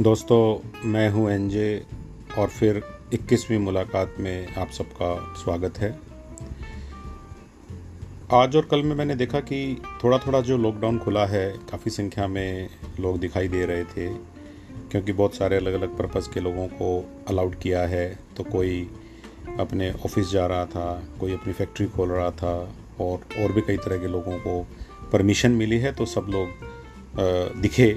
[0.00, 1.84] दोस्तों, मैं हूँ एनजे
[2.38, 5.90] और फिर 21वीं मुलाकात में आप सबका स्वागत है।
[8.32, 12.26] आज और कल में मैंने देखा कि थोड़ा थोड़ा जो लॉकडाउन खुला है, काफ़ी संख्या
[12.28, 12.68] में
[13.00, 14.08] लोग दिखाई दे रहे थे,
[14.90, 18.06] क्योंकि बहुत सारे अलग अलग पर्पज़ के लोगों को अलाउड किया है।
[18.36, 18.88] तो कोई
[19.60, 22.56] अपने ऑफ़िस जा रहा था, कोई अपनी फैक्ट्री खोल रहा था,
[23.00, 24.62] और और भी कई तरह के लोगों को
[25.12, 27.92] परमिशन मिली है तो सब लोग दिखे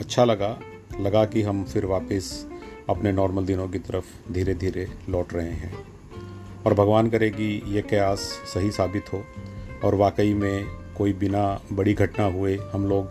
[0.00, 0.58] अच्छा लगा।
[1.00, 2.46] लगा कि हम फिर वापस
[2.88, 5.74] अपने नॉर्मल दिनों की तरफ़ धीरे धीरे लौट रहे हैं
[6.66, 8.18] और भगवान करे कि ये कयास
[8.54, 9.24] सही साबित हो
[9.84, 13.08] और वाकई में कोई बिना बड़ी घटना हुए हम लोग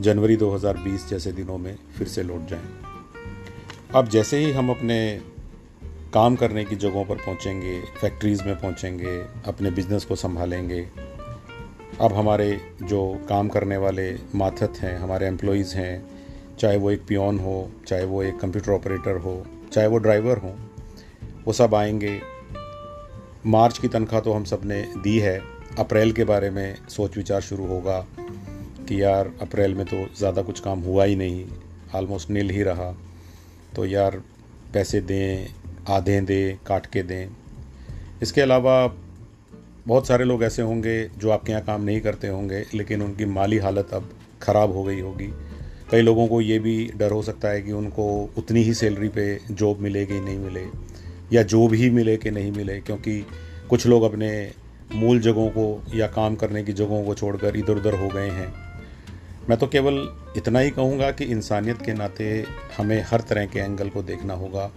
[0.00, 2.68] जनवरी 2020 जैसे दिनों में फिर से लौट जाएँ।
[3.94, 5.20] अब जैसे ही हम अपने
[6.14, 10.88] काम करने की जगहों पर पहुँचेंगे फैक्ट्रीज़ में पहुँचेंगे, अपने बिज़नेस को संभालेंगे,
[12.00, 16.13] अब हमारे जो काम करने वाले माथत हैं, हमारे एम्प्लॉयज़ हैं
[16.58, 20.54] चाहे वो एक पियोन हो, चाहे वो एक कंप्यूटर ऑपरेटर हो, चाहे वो ड्राइवर हो,
[21.46, 22.20] वो सब आएँगे।
[23.46, 25.40] मार्च की तनख्वाह तो हम सबने दी है।
[25.78, 28.06] अप्रैल के बारे में सोच विचार शुरू होगा
[28.88, 31.44] कि यार, अप्रैल में तो ज़्यादा कुछ काम हुआ ही नहीं
[31.94, 32.94] आलमोस्ट नील ही रहा।
[33.76, 34.22] तो यार,
[34.72, 35.46] पैसे दें,
[35.88, 37.28] आधे दें, काट के दें।
[38.22, 38.94] इसके अलावा
[39.86, 43.58] बहुत सारे लोग ऐसे होंगे जो आपके यहाँ काम नहीं करते होंगे, लेकिन उनकी माली
[43.58, 44.10] हालत अब
[44.42, 45.32] ख़राब हो गई होगी।
[45.90, 48.04] कई लोगों को ये भी डर हो सकता है कि उनको
[48.38, 50.64] उतनी ही सैलरी पे जॉब मिलेगी नहीं मिले,
[51.32, 53.26] या जॉब ही मिले कि नहीं मिले, क्योंकि
[53.70, 54.52] कुछ लोग अपने
[54.92, 58.52] मूल जगहों को या काम करने की जगहों को छोड़कर इधर उधर हो गए हैं।
[59.48, 62.44] मैं तो केवल इतना ही कहूँगा कि इंसानियत के नाते
[62.76, 64.70] हमें हर तरह के एंगल को देखना होगा,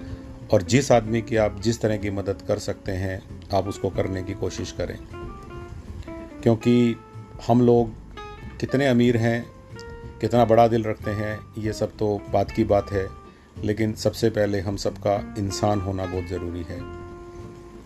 [0.53, 3.21] और जिस आदमी की आप जिस तरह की मदद कर सकते हैं,
[3.53, 4.97] आप उसको करने की कोशिश करें।
[6.43, 6.95] क्योंकि
[7.47, 7.93] हम लोग
[8.59, 9.45] कितने अमीर हैं
[10.21, 13.07] कितना बड़ा दिल रखते हैं, ये सब तो बात की बात है,
[13.63, 16.79] लेकिन सबसे पहले हम सबका इंसान होना बहुत ज़रूरी है।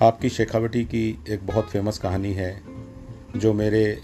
[0.02, 2.62] आपकी शेखावटी की एक बहुत फ़ेमस कहानी है,
[3.38, 4.02] जो मेरे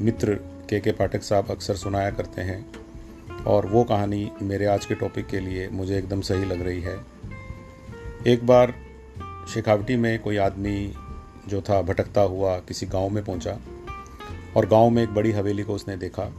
[0.00, 0.34] मित्र
[0.70, 2.64] के के पाठक साहब अक्सर सुनाया करते हैं,
[3.44, 6.98] और वो कहानी मेरे आज के टॉपिक के लिए मुझे एकदम सही लग रही है।
[8.26, 8.74] एक बार
[9.54, 10.92] शेखावटी में कोई आदमी
[11.48, 13.58] जो था, भटकता हुआ किसी गाँव में पहुँचा,
[14.56, 16.32] और गाँव में एक बड़ी हवेली को उसने देखा।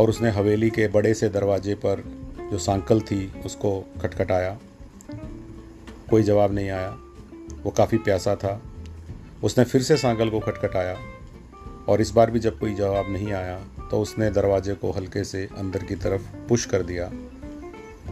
[0.00, 2.02] और उसने हवेली के बड़े से दरवाजे पर
[2.50, 4.58] जो सांकल थी, उसको खटखटाया।
[6.10, 6.96] कोई जवाब नहीं आया।
[7.62, 8.62] वो काफ़ी प्यासा था।
[9.44, 10.96] उसने फिर से सांकल को खटखटाया
[11.88, 13.58] और इस बार भी जब कोई जवाब नहीं आया
[13.90, 17.04] तो उसने दरवाजे को हल्के से अंदर की तरफ़ पुश कर दिया।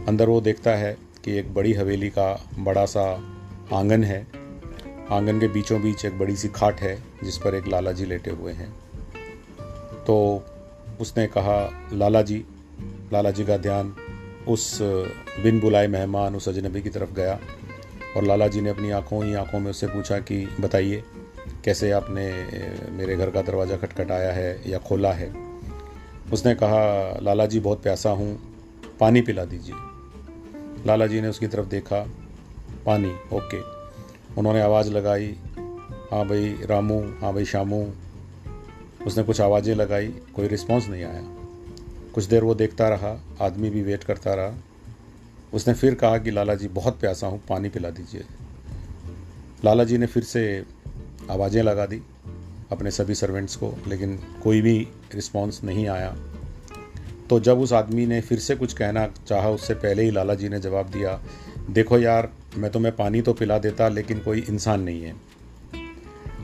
[0.07, 3.05] अंदर वो देखता है कि एक बड़ी हवेली का बड़ा सा
[3.73, 4.27] आँगन है।
[5.11, 8.31] आँगन के बीचों बीच एक बड़ी सी खाट है, जिस पर एक लाला जी लेटे
[8.31, 8.69] हुए हैं।
[10.03, 10.43] तो
[11.01, 11.57] उसने कहा
[11.93, 12.45] लाला जी
[13.13, 13.95] लाला जी का ध्यान
[14.47, 14.79] उस
[15.43, 17.39] बिन बुलाए मेहमान, उस अजनबी की तरफ़ गया
[18.17, 21.03] और लाला जी ने अपनी आँखों ही आँखों में उससे पूछा कि, बताइए,
[21.63, 22.25] कैसे आपने
[22.91, 25.33] मेरे घर का दरवाज़ा खटखटाया है या खोला है?
[26.33, 28.39] उसने कहा लाला जी बहुत प्यासा हूँ,
[28.99, 29.75] पानी पिला दीजिए।
[30.85, 32.01] लाला जी ने उसकी तरफ़ देखा,
[32.85, 33.61] पानी, ओके।
[34.37, 35.35] उन्होंने आवाज़ लगाई
[36.11, 37.91] हाँ भाई, रामू हाँ भाई, शामू
[39.05, 41.21] उसने कुछ आवाज़ें लगाई, कोई रिस्पॉन्स नहीं आया।
[42.13, 44.53] कुछ देर वो देखता रहा, आदमी भी वेट करता रहा।
[45.53, 48.23] उसने फिर कहा कि लाला जी बहुत प्यासा हूँ, पानी पिला दीजिए।
[49.65, 50.65] लाला जी ने फिर से
[51.29, 52.01] आवाज़ें लगा दी
[52.71, 56.15] अपने सभी सर्वेंट्स को, लेकिन कोई भी रिस्पॉन्स नहीं आया।
[57.29, 60.49] तो जब उस आदमी ने फिर से कुछ कहना चाहा, उससे पहले ही लाला जी
[60.49, 61.21] ने जवाब दिया,
[61.69, 65.15] देखो यार, मैं तुम्हें पानी तो पिला देता, लेकिन कोई इंसान नहीं है।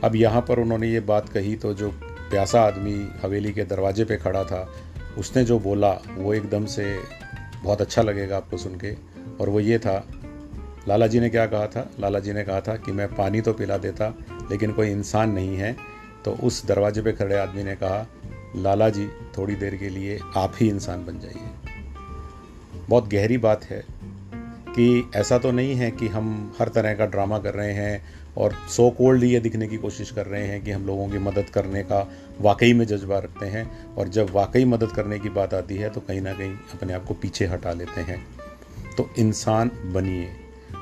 [0.04, 1.90] अब यहाँ पर उन्होंने ये बात कही तो जो
[2.30, 4.74] प्यासा आदमी हवेली के दरवाजे पे खड़ा था।
[5.18, 6.98] उसने जो बोला, वो एकदम से
[7.62, 8.94] बहुत अच्छा लगेगा आपको सुन के।
[9.40, 10.08] और वो ये था
[10.88, 11.90] लाला जी ने क्या कहा था?
[12.00, 14.14] लाला जी ने कहा था कि मैं पानी तो पिला देता,
[14.50, 15.76] लेकिन कोई इंसान नहीं है।
[16.24, 18.06] तो उस दरवाजे पे खड़े आदमी ने कहा
[18.56, 19.08] लाला जी
[19.38, 21.50] थोड़ी देर के लिए आप ही इंसान बन जाइए।
[22.88, 23.84] बहुत गहरी बात है
[24.68, 28.04] कि ऐसा तो नहीं है कि हम हर तरह का ड्रामा कर रहे हैं
[28.38, 31.50] और सो कोल्ड ये दिखने की कोशिश कर रहे हैं कि हम लोगों की मदद
[31.50, 32.00] करने का
[32.40, 36.00] वाकई में जज्बा रखते हैं और जब वाकई मदद करने की बात आती है तो
[36.00, 38.24] कहीं ना कहीं अपने आप को पीछे हटा लेते हैं।
[38.96, 40.28] तो इंसान बनिए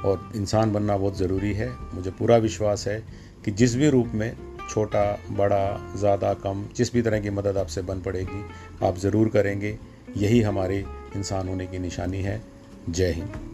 [0.05, 3.03] और इंसान बनना बहुत ज़रूरी है। मुझे पूरा विश्वास है
[3.45, 4.37] कि जिस भी रूप में
[4.71, 8.45] छोटा, बड़ा, ज़्यादा, कम, जिस भी तरह की मदद आपसे बन पड़ेगी,
[8.83, 9.79] आप ज़रूर करेंगे।
[10.17, 10.85] यही हमारे
[11.17, 12.41] इंसान होने की निशानी है।
[12.91, 13.54] जय हिंद।